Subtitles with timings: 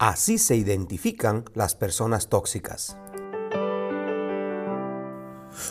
[0.00, 2.96] Así se identifican las personas tóxicas.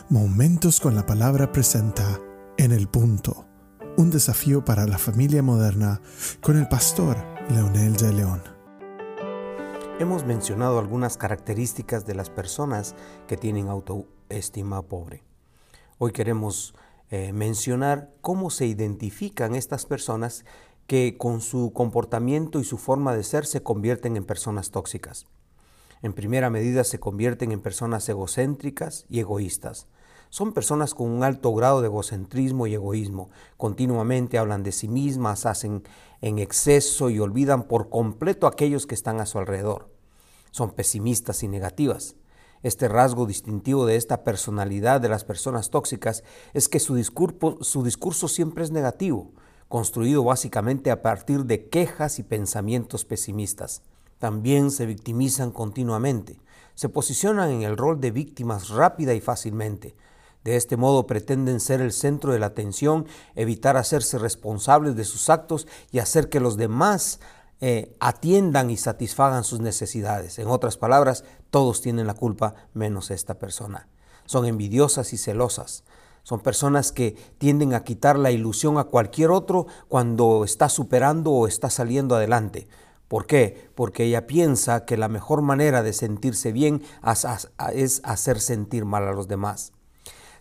[0.07, 2.21] Momentos con la palabra presenta
[2.55, 3.47] En el punto,
[3.97, 5.99] un desafío para la familia moderna
[6.41, 7.17] con el pastor
[7.49, 8.43] Leonel de León.
[9.97, 12.93] Hemos mencionado algunas características de las personas
[13.27, 15.23] que tienen autoestima pobre.
[15.97, 16.75] Hoy queremos
[17.09, 20.45] eh, mencionar cómo se identifican estas personas
[20.89, 25.27] que con su comportamiento y su forma de ser se convierten en personas tóxicas.
[26.01, 29.85] En primera medida se convierten en personas egocéntricas y egoístas.
[30.31, 33.29] Son personas con un alto grado de egocentrismo y egoísmo.
[33.55, 35.83] Continuamente hablan de sí mismas, hacen
[36.21, 39.93] en exceso y olvidan por completo a aquellos que están a su alrededor.
[40.49, 42.15] Son pesimistas y negativas.
[42.63, 46.23] Este rasgo distintivo de esta personalidad de las personas tóxicas
[46.55, 49.33] es que su discurso, su discurso siempre es negativo
[49.69, 53.83] construido básicamente a partir de quejas y pensamientos pesimistas.
[54.17, 56.41] También se victimizan continuamente,
[56.75, 59.95] se posicionan en el rol de víctimas rápida y fácilmente.
[60.43, 65.29] De este modo pretenden ser el centro de la atención, evitar hacerse responsables de sus
[65.29, 67.19] actos y hacer que los demás
[67.61, 70.39] eh, atiendan y satisfagan sus necesidades.
[70.39, 73.87] En otras palabras, todos tienen la culpa menos esta persona.
[74.25, 75.83] Son envidiosas y celosas,
[76.23, 81.47] son personas que tienden a quitar la ilusión a cualquier otro cuando está superando o
[81.47, 82.67] está saliendo adelante.
[83.07, 83.69] ¿Por qué?
[83.73, 86.83] Porque ella piensa que la mejor manera de sentirse bien
[87.73, 89.73] es hacer sentir mal a los demás.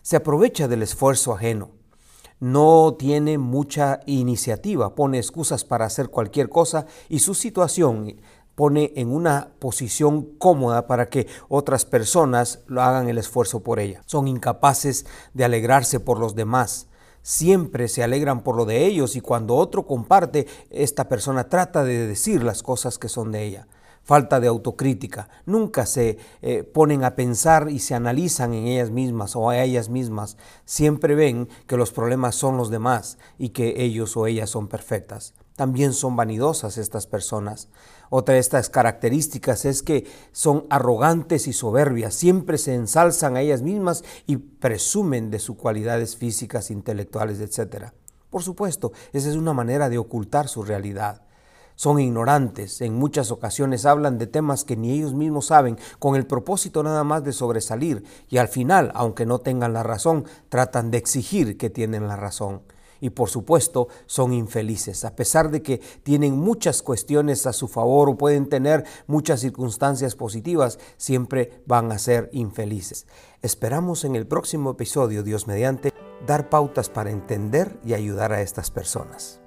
[0.02, 1.70] Se aprovecha del esfuerzo ajeno.
[2.40, 8.16] No tiene mucha iniciativa, pone excusas para hacer cualquier cosa y su situación
[8.58, 14.02] pone en una posición cómoda para que otras personas lo hagan el esfuerzo por ella.
[14.06, 16.88] Son incapaces de alegrarse por los demás.
[17.22, 22.08] Siempre se alegran por lo de ellos y cuando otro comparte, esta persona trata de
[22.08, 23.68] decir las cosas que son de ella
[24.02, 25.28] falta de autocrítica.
[25.44, 29.90] Nunca se eh, ponen a pensar y se analizan en ellas mismas o a ellas
[29.90, 30.38] mismas.
[30.64, 35.34] Siempre ven que los problemas son los demás y que ellos o ellas son perfectas.
[35.58, 37.68] También son vanidosas estas personas.
[38.10, 42.14] Otra de estas características es que son arrogantes y soberbias.
[42.14, 47.86] Siempre se ensalzan a ellas mismas y presumen de sus cualidades físicas, intelectuales, etc.
[48.30, 51.22] Por supuesto, esa es una manera de ocultar su realidad
[51.74, 56.26] son ignorantes, en muchas ocasiones hablan de temas que ni ellos mismos saben, con el
[56.26, 60.98] propósito nada más de sobresalir, y al final, aunque no tengan la razón, tratan de
[60.98, 62.62] exigir que tienen la razón.
[63.00, 68.08] Y por supuesto son infelices, a pesar de que tienen muchas cuestiones a su favor
[68.08, 73.06] o pueden tener muchas circunstancias positivas, siempre van a ser infelices.
[73.42, 75.92] Esperamos en el próximo episodio, Dios mediante,
[76.26, 79.40] dar pautas para entender y ayudar a estas personas.